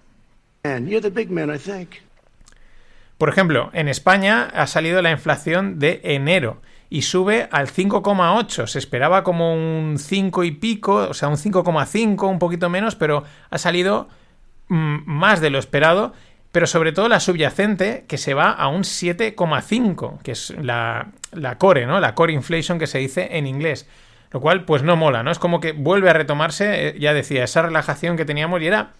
Por 3.17 3.27
ejemplo, 3.27 3.69
en 3.73 3.89
España 3.89 4.47
ha 4.53 4.65
salido 4.65 5.01
la 5.01 5.11
inflación 5.11 5.77
de 5.77 5.99
enero 6.05 6.61
y 6.89 7.01
sube 7.01 7.47
al 7.51 7.67
5,8. 7.67 8.67
Se 8.67 8.79
esperaba 8.79 9.23
como 9.23 9.53
un 9.53 9.97
5 9.99 10.43
y 10.43 10.51
pico, 10.51 10.95
o 11.09 11.13
sea, 11.13 11.27
un 11.27 11.37
5,5, 11.37 12.29
un 12.29 12.39
poquito 12.39 12.69
menos, 12.69 12.95
pero 12.95 13.23
ha 13.49 13.57
salido 13.57 14.07
mm, 14.69 14.99
más 15.05 15.41
de 15.41 15.49
lo 15.49 15.59
esperado. 15.59 16.13
Pero 16.51 16.65
sobre 16.65 16.91
todo 16.93 17.09
la 17.09 17.19
subyacente, 17.19 18.05
que 18.07 18.17
se 18.17 18.33
va 18.33 18.51
a 18.51 18.69
un 18.69 18.83
7,5, 18.83 20.19
que 20.21 20.31
es 20.31 20.55
la, 20.61 21.11
la 21.31 21.57
core, 21.57 21.85
¿no? 21.85 21.99
La 21.99 22.15
core 22.15 22.33
inflation 22.33 22.79
que 22.79 22.87
se 22.87 22.99
dice 22.99 23.37
en 23.37 23.47
inglés. 23.47 23.87
Lo 24.31 24.41
cual, 24.41 24.65
pues 24.65 24.81
no 24.81 24.95
mola, 24.95 25.23
¿no? 25.23 25.31
Es 25.31 25.39
como 25.39 25.59
que 25.59 25.73
vuelve 25.73 26.09
a 26.09 26.13
retomarse, 26.13 26.87
eh, 26.87 26.95
ya 26.99 27.13
decía, 27.13 27.43
esa 27.43 27.61
relajación 27.61 28.17
que 28.17 28.25
teníamos 28.25 28.61
y 28.61 28.67
era 28.67 28.91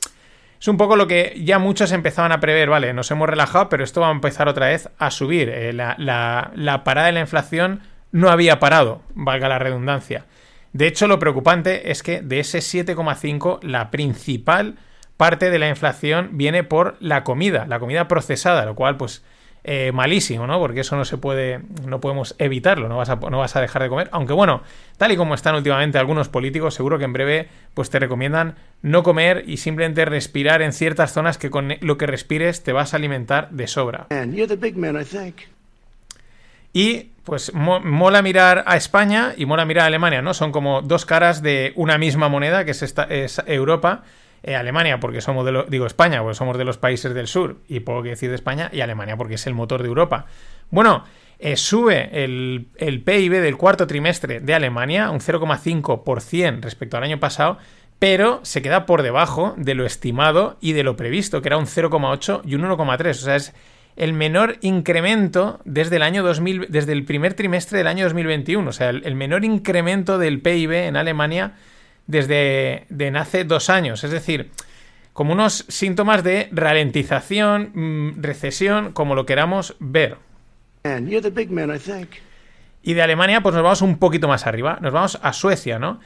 es 0.60 0.68
un 0.68 0.78
poco 0.78 0.96
lo 0.96 1.08
que 1.08 1.40
ya 1.44 1.60
muchos 1.60 1.92
empezaban 1.92 2.32
a 2.32 2.40
prever, 2.40 2.70
vale, 2.70 2.94
nos 2.94 3.12
hemos 3.12 3.30
relajado, 3.30 3.70
pero 3.70 3.84
esto 3.84 4.02
va 4.02 4.10
a 4.10 4.12
empezar 4.12 4.48
otra 4.48 4.68
vez 4.68 4.90
a 4.98 5.12
subir. 5.12 5.50
Eh, 5.50 5.74
la, 5.74 6.82
parada 6.84 7.08
de 7.08 7.14
la 7.14 7.20
inflación 7.20 7.82
no 8.12 8.30
había 8.30 8.60
parado, 8.60 9.02
valga 9.14 9.50
la 9.50 9.60
redundancia. 9.60 10.26
De 10.74 10.88
hecho, 10.88 11.08
lo 11.08 11.20
preocupante 11.20 11.92
es 11.92 12.02
que 12.02 12.22
de 12.22 12.40
ese 12.40 12.60
7,5, 12.60 13.62
la 13.62 13.92
principal 13.92 14.76
parte 15.16 15.50
de 15.50 15.60
la 15.60 15.70
inflación 15.70 16.30
viene 16.34 16.64
por 16.64 16.98
la 17.00 17.24
comida, 17.24 17.66
la 17.68 17.80
comida 17.80 18.08
procesada, 18.08 18.66
lo 18.66 18.76
cual, 18.76 18.98
pues, 18.98 19.24
eh, 19.64 19.92
malísimo, 19.94 20.48
¿no? 20.48 20.60
Porque 20.60 20.82
eso 20.82 20.96
no 20.96 21.06
se 21.06 21.18
puede, 21.18 21.62
no 21.86 22.00
podemos 22.00 22.36
evitarlo, 22.38 22.88
no 22.88 22.98
vas, 22.98 23.10
a, 23.10 23.16
no 23.16 23.40
vas 23.40 23.56
a 23.56 23.62
dejar 23.62 23.84
de 23.84 23.90
comer. 23.90 24.10
Aunque 24.12 24.34
bueno, 24.34 24.62
tal 24.98 25.12
y 25.12 25.18
como 25.18 25.36
están 25.36 25.56
últimamente 25.56 25.98
algunos 25.98 26.30
políticos, 26.30 26.74
seguro 26.74 26.98
que 26.98 27.06
en 27.06 27.14
breve 27.14 27.50
pues 27.74 27.90
te 27.90 28.00
recomiendan 28.00 28.56
no 28.82 29.04
comer 29.04 29.44
y 29.46 29.58
simplemente 29.58 30.06
respirar 30.06 30.62
en 30.62 30.72
ciertas 30.72 31.12
zonas 31.12 31.38
que 31.38 31.50
con 31.50 31.74
lo 31.82 31.98
que 31.98 32.08
respires 32.08 32.64
te 32.64 32.72
vas 32.72 32.94
a 32.94 32.98
alimentar 32.98 33.50
de 33.52 33.68
sobra. 33.68 34.08
Y 36.72 37.12
pues 37.24 37.54
mola 37.54 38.22
mirar 38.22 38.64
a 38.68 38.78
España 38.78 39.34
y 39.36 39.46
mola 39.46 39.66
mirar 39.66 39.84
a 39.84 39.88
Alemania, 39.88 40.22
¿no? 40.22 40.34
Son 40.34 40.52
como 40.52 40.82
dos 40.82 41.06
caras 41.06 41.42
de 41.42 41.74
una 41.76 41.98
misma 41.98 42.30
moneda, 42.30 42.64
que 42.64 42.72
es, 42.72 42.84
esta, 42.84 43.04
es 43.04 43.42
Europa 43.48 44.04
eh, 44.44 44.56
Alemania 44.56 45.00
porque 45.00 45.22
somos 45.22 45.46
de 45.46 45.66
digo 45.70 45.86
España 45.86 46.22
porque 46.22 46.36
somos 46.36 46.58
de 46.58 46.66
los 46.66 46.78
países 46.78 47.14
del 47.14 47.28
sur 47.28 47.58
y 47.68 47.80
puedo 47.80 48.02
decir 48.02 48.30
de 48.30 48.36
España 48.36 48.70
y 48.72 48.82
Alemania 48.82 49.18
porque 49.18 49.36
es 49.36 49.48
el 49.48 49.54
motor 49.54 49.82
de 49.82 49.88
Europa. 49.88 50.26
Bueno, 50.70 51.04
eh, 51.40 51.56
sube 51.56 52.10
el, 52.24 52.68
el, 52.78 53.02
PIB 53.02 53.42
del 53.42 53.58
cuarto 53.58 53.88
trimestre 53.88 54.40
de 54.40 54.54
Alemania 54.54 55.12
un 55.12 55.20
0,5% 55.20 56.62
respecto 56.62 56.98
al 56.98 57.04
año 57.04 57.20
pasado, 57.20 57.58
pero 58.00 58.40
se 58.44 58.62
queda 58.62 58.86
por 58.86 59.04
debajo 59.04 59.54
de 59.58 59.76
lo 59.76 59.86
estimado 59.86 60.58
y 60.62 60.74
de 60.74 60.84
lo 60.84 60.98
previsto, 60.98 61.42
que 61.42 61.50
era 61.50 61.58
un 61.58 61.66
0,8 61.66 62.42
y 62.44 62.56
un 62.56 62.62
1,3. 62.64 63.10
O 63.10 63.14
sea, 63.14 63.36
es 63.36 63.54
el 63.96 64.14
menor 64.14 64.58
incremento 64.62 65.60
desde 65.66 65.98
el 65.98 66.04
año 66.04 66.24
2000, 66.24 66.68
desde 66.70 66.94
el 66.94 67.06
primer 67.06 67.34
trimestre 67.34 67.78
del 67.80 67.88
año 67.88 68.06
2021. 68.06 68.70
O 68.70 68.74
sea, 68.74 68.90
el 68.90 69.16
menor 69.16 69.46
incremento 69.46 70.18
del 70.18 70.42
PIB 70.42 70.72
en 70.72 70.96
Alemania 70.96 71.54
desde 72.08 72.86
de 72.90 73.08
hace 73.18 73.44
dos 73.44 73.70
años. 73.70 74.04
Es 74.04 74.12
decir, 74.12 74.50
como 75.14 75.34
unos 75.34 75.66
síntomas 75.68 76.24
de 76.24 76.50
ralentización, 76.52 77.72
mm, 77.74 78.22
recesión, 78.22 78.94
como 78.94 79.16
lo 79.16 79.26
queramos 79.26 79.76
ver. 79.80 80.18
Y 82.84 82.94
de 82.94 83.02
Alemania, 83.02 83.42
pues 83.42 83.54
nos 83.54 83.64
vamos 83.64 83.82
un 83.82 83.98
poquito 83.98 84.28
más 84.28 84.48
arriba. 84.48 84.78
Nos 84.82 84.94
vamos 84.94 85.20
a 85.22 85.34
Suecia, 85.34 85.80
¿no? 85.80 86.00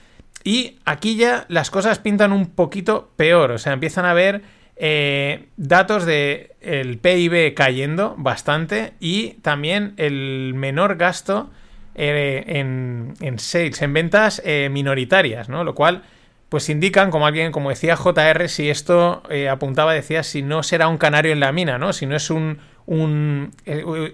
Y 0.44 0.80
aquí 0.86 1.16
ya 1.16 1.46
las 1.50 1.70
cosas 1.70 2.00
pintan 2.00 2.32
un 2.32 2.48
poquito 2.48 3.12
peor. 3.16 3.52
O 3.52 3.58
sea, 3.58 3.74
empiezan 3.74 4.06
a 4.06 4.14
ver 4.14 4.42
eh, 4.76 5.50
datos 5.58 6.06
de 6.06 6.56
el 6.62 6.98
PIB 6.98 7.54
cayendo 7.54 8.16
bastante 8.18 8.94
y 9.00 9.34
también 9.42 9.94
el 9.98 10.54
menor 10.56 10.96
gasto 10.96 11.52
eh, 11.96 12.44
en, 12.48 13.40
sales, 13.40 13.82
en 13.82 13.94
ventas 13.94 14.42
eh, 14.46 14.70
minoritarias, 14.72 15.50
¿no? 15.50 15.64
Lo 15.64 15.76
cual, 15.76 16.04
pues 16.50 16.70
indican, 16.70 17.12
como 17.12 17.28
alguien, 17.28 17.52
como 17.52 17.70
decía 17.70 17.96
JR, 17.96 18.48
si 18.50 18.70
esto 18.70 19.24
eh, 19.30 19.50
apuntaba, 19.50 19.94
decía, 19.94 20.24
si 20.24 20.42
no 20.42 20.64
será 20.64 20.88
un 20.88 20.98
canario 20.98 21.32
en 21.32 21.40
la 21.40 21.52
mina, 21.52 21.78
¿no? 21.78 21.94
Si 21.94 22.06
no 22.06 22.16
es 22.16 22.30
un... 22.30 22.60
un 22.86 23.52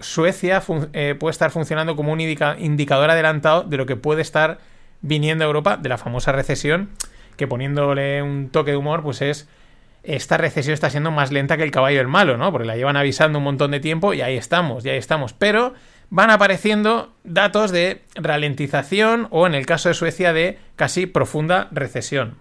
Suecia 0.01 0.61
puede 0.61 1.31
estar 1.31 1.51
funcionando 1.51 1.95
como 1.95 2.11
un 2.11 2.19
indicador 2.19 3.09
adelantado 3.09 3.63
de 3.63 3.77
lo 3.77 3.85
que 3.85 3.95
puede 3.95 4.21
estar 4.21 4.59
viniendo 5.01 5.43
a 5.43 5.47
Europa, 5.47 5.77
de 5.77 5.89
la 5.89 5.97
famosa 5.97 6.31
recesión, 6.31 6.89
que 7.37 7.47
poniéndole 7.47 8.21
un 8.21 8.49
toque 8.49 8.71
de 8.71 8.77
humor, 8.77 9.03
pues 9.03 9.21
es 9.21 9.47
esta 10.07 10.37
recesión 10.37 10.73
está 10.73 10.89
siendo 10.89 11.11
más 11.11 11.31
lenta 11.31 11.57
que 11.57 11.63
el 11.63 11.71
caballo 11.71 11.97
del 11.97 12.07
malo, 12.07 12.37
¿no? 12.37 12.51
Porque 12.51 12.65
la 12.65 12.77
llevan 12.77 12.95
avisando 12.95 13.39
un 13.39 13.43
montón 13.43 13.71
de 13.71 13.81
tiempo 13.81 14.13
y 14.13 14.21
ahí 14.21 14.37
estamos, 14.37 14.85
y 14.85 14.89
ahí 14.89 14.97
estamos. 14.97 15.33
Pero 15.33 15.73
van 16.09 16.29
apareciendo 16.29 17.13
datos 17.23 17.71
de 17.71 18.01
ralentización 18.15 19.27
o, 19.31 19.47
en 19.47 19.55
el 19.55 19.65
caso 19.65 19.89
de 19.89 19.95
Suecia, 19.95 20.33
de 20.33 20.57
casi 20.75 21.05
profunda 21.05 21.67
recesión. 21.71 22.35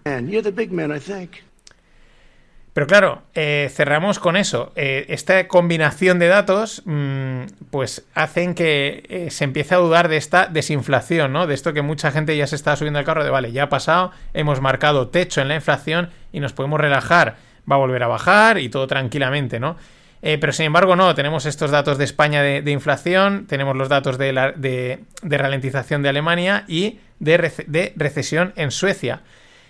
Pero 2.77 2.85
claro, 2.85 3.23
eh, 3.33 3.71
cerramos 3.73 4.19
con 4.19 4.37
eso. 4.37 4.71
Eh, 4.75 5.07
esta 5.09 5.47
combinación 5.47 6.19
de 6.19 6.27
datos, 6.27 6.83
mm, 6.85 7.45
pues 7.71 8.05
hacen 8.13 8.53
que 8.53 9.03
eh, 9.09 9.31
se 9.31 9.45
empiece 9.45 9.73
a 9.73 9.79
dudar 9.79 10.09
de 10.09 10.17
esta 10.17 10.45
desinflación, 10.45 11.33
¿no? 11.33 11.47
De 11.47 11.55
esto 11.55 11.73
que 11.73 11.81
mucha 11.81 12.11
gente 12.11 12.37
ya 12.37 12.45
se 12.45 12.55
está 12.55 12.75
subiendo 12.75 12.99
al 12.99 13.05
carro 13.05 13.23
de, 13.23 13.31
vale, 13.31 13.51
ya 13.51 13.63
ha 13.63 13.69
pasado, 13.69 14.11
hemos 14.35 14.61
marcado 14.61 15.07
techo 15.07 15.41
en 15.41 15.47
la 15.47 15.55
inflación 15.55 16.11
y 16.31 16.39
nos 16.39 16.53
podemos 16.53 16.79
relajar. 16.79 17.37
Va 17.69 17.77
a 17.77 17.79
volver 17.79 18.03
a 18.03 18.07
bajar 18.07 18.59
y 18.59 18.69
todo 18.69 18.85
tranquilamente, 18.85 19.59
¿no? 19.59 19.75
Eh, 20.21 20.37
pero 20.39 20.51
sin 20.51 20.65
embargo, 20.65 20.95
no, 20.95 21.13
tenemos 21.13 21.45
estos 21.45 21.71
datos 21.71 21.97
de 21.97 22.03
España 22.03 22.41
de, 22.41 22.71
inflación, 22.71 23.45
tenemos 23.47 23.75
los 23.75 23.87
datos 23.87 24.17
de, 24.17 24.33
de, 24.55 25.37
ralentización 25.37 26.01
de 26.01 26.09
Alemania 26.09 26.65
y 26.67 26.99
de, 27.19 27.93
recesión 27.95 28.53
en 28.55 28.71
Suecia. 28.71 29.21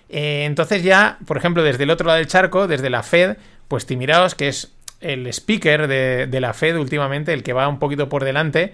Eh, 0.09 0.45
entonces 0.45 0.83
ya, 0.83 1.17
por 1.25 1.37
ejemplo, 1.37 1.63
desde 1.63 1.83
el 1.83 1.89
otro 1.89 2.07
lado 2.07 2.17
del 2.17 2.27
charco, 2.27 2.67
desde 2.67 2.89
la 2.89 3.03
Fed, 3.03 3.35
pues 3.67 3.85
Timiraos, 3.85 4.35
que 4.35 4.47
es 4.47 4.71
el 5.01 5.27
speaker 5.27 5.87
de, 5.87 6.39
la 6.39 6.53
Fed 6.53 6.77
últimamente, 6.77 7.33
el 7.33 7.43
que 7.43 7.53
va 7.53 7.67
un 7.67 7.79
poquito 7.79 8.07
por 8.07 8.23
delante, 8.23 8.73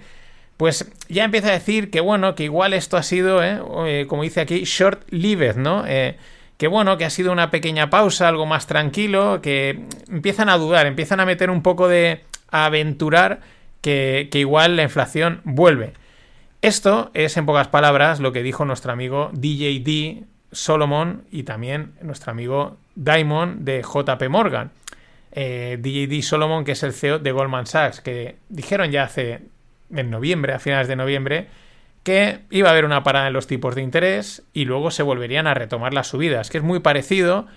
pues 0.57 0.91
ya 1.09 1.23
empieza 1.23 1.49
a 1.49 1.53
decir 1.53 1.89
que 1.89 2.01
bueno, 2.01 2.35
que 2.35 2.43
igual 2.43 2.73
esto 2.73 2.97
ha 2.97 3.03
sido, 3.03 3.41
eh, 3.43 4.05
como 4.07 4.21
dice 4.21 4.41
aquí, 4.41 4.63
short-lived, 4.63 5.55
¿no? 5.55 5.85
Que 6.63 6.69
bueno, 6.69 6.97
que 6.97 7.03
ha 7.03 7.09
sido 7.09 7.33
una 7.33 7.51
pequeña 7.51 7.89
pausa, 7.89 8.29
algo 8.29 8.45
más 8.45 8.67
tranquilo, 8.67 9.41
que 9.41 9.81
empiezan 10.07 10.47
a 10.47 10.57
dudar, 10.57 10.85
empiezan 10.85 11.19
a 11.19 11.25
meter 11.25 11.49
un 11.49 11.61
poco 11.61 11.89
de 11.89 12.23
aventurar 12.51 13.41
que, 13.81 14.29
igual 14.31 14.77
la 14.77 14.83
inflación 14.83 15.41
vuelve. 15.43 15.91
Esto 16.61 17.11
es, 17.13 17.35
en 17.35 17.45
pocas 17.45 17.67
palabras, 17.67 18.21
lo 18.21 18.31
que 18.31 18.43
dijo 18.43 18.63
nuestro 18.63 18.93
amigo 18.93 19.29
DJD 19.33 20.23
Solomon 20.53 21.25
y 21.33 21.43
también 21.43 21.95
nuestro 22.01 22.31
amigo 22.31 22.77
Diamond 22.95 23.65
de 23.65 23.81
JP 23.81 24.29
Morgan. 24.29 24.71
Eh, 25.33 25.77
DJD 25.81 26.23
Solomon, 26.23 26.63
que 26.63 26.71
es 26.71 26.83
el 26.83 26.93
CEO 26.93 27.19
de 27.19 27.33
Goldman 27.33 27.65
Sachs, 27.65 27.99
que 27.99 28.37
dijeron 28.47 28.89
ya 28.89 29.03
hace 29.03 29.41
en 29.93 30.09
noviembre, 30.09 30.53
a 30.53 30.59
finales 30.59 30.87
de 30.87 30.95
noviembre, 30.95 31.49
que 32.03 32.41
iba 32.49 32.67
a 32.67 32.71
haber 32.71 32.85
una 32.85 33.03
parada 33.03 33.27
en 33.27 33.33
los 33.33 33.47
tipos 33.47 33.75
de 33.75 33.81
interés 33.81 34.43
y 34.53 34.65
luego 34.65 34.91
se 34.91 35.03
volverían 35.03 35.47
a 35.47 35.53
retomar 35.53 35.93
las 35.93 36.07
subidas, 36.07 36.49
que 36.49 36.57
es 36.57 36.63
muy 36.63 36.79
parecido 36.79 37.47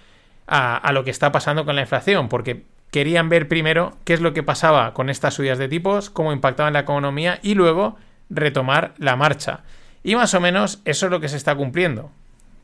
a, 0.47 0.93
lo 0.93 1.05
que 1.05 1.11
está 1.11 1.33
pasando 1.33 1.65
con 1.65 1.75
la 1.75 1.83
inflación, 1.83 2.29
porque 2.29 2.63
querían 2.93 3.29
ver 3.29 3.49
primero 3.49 3.97
qué 4.05 4.15
es 4.15 4.21
lo 4.21 4.33
que 4.33 4.45
pasaba 4.45 4.95
con 4.95 5.11
estas 5.11 5.35
subidas 5.35 5.59
de 5.59 5.69
tipos, 5.69 6.09
cómo 6.11 6.33
impactaban 6.33 6.73
la 6.73 6.81
economía 6.81 7.41
y 7.43 7.55
luego 7.55 7.97
retomar 8.31 8.95
la 8.99 9.17
marcha. 9.17 9.65
Y 10.05 10.15
más 10.15 10.35
o 10.35 10.41
menos 10.41 10.81
eso 10.85 11.07
es 11.07 11.11
lo 11.11 11.21
que 11.21 11.29
se 11.29 11.37
está 11.37 11.57
cumpliendo. 11.57 12.13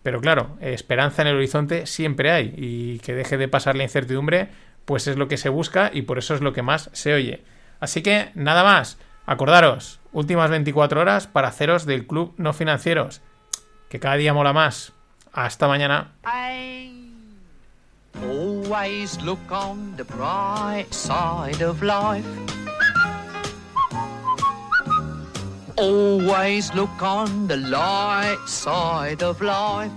Pero 0.04 0.20
claro, 0.20 0.56
esperanza 0.60 1.22
en 1.22 1.28
el 1.28 1.36
horizonte 1.36 1.86
siempre 1.86 2.30
hay 2.30 2.54
y 2.56 2.98
que 3.00 3.14
deje 3.14 3.36
de 3.36 3.48
pasar 3.48 3.76
la 3.76 3.82
incertidumbre, 3.82 4.48
pues 4.84 5.08
es 5.08 5.16
lo 5.16 5.26
que 5.28 5.36
se 5.36 5.48
busca 5.48 5.90
y 5.92 6.02
por 6.02 6.18
eso 6.18 6.34
es 6.34 6.40
lo 6.40 6.52
que 6.52 6.62
más 6.62 6.90
se 6.92 7.14
oye. 7.14 7.42
Así 7.80 8.02
que 8.02 8.30
nada 8.34 8.62
más. 8.62 8.98
Acordaros, 9.26 10.00
últimas 10.12 10.50
24 10.50 11.00
horas 11.00 11.26
para 11.26 11.49
haceros 11.49 11.87
del 11.87 12.07
club 12.07 12.35
no 12.37 12.52
financieros, 12.52 13.23
que 13.88 14.00
cada 14.00 14.17
día 14.17 14.35
mola 14.35 14.52
más. 14.52 14.93
Hasta 15.33 15.69
mañana. 15.69 16.12
Always 18.21 19.21
look 19.23 19.41
on 19.50 19.97
the 19.97 20.05
bright 20.05 20.93
side 20.93 21.62
of 21.62 21.83
life. 21.83 22.26
Always 25.79 26.73
look 26.75 27.02
on 27.02 27.49
the 27.49 27.57
light 27.57 28.38
side 28.47 29.23
of 29.23 29.41
life. 29.41 29.91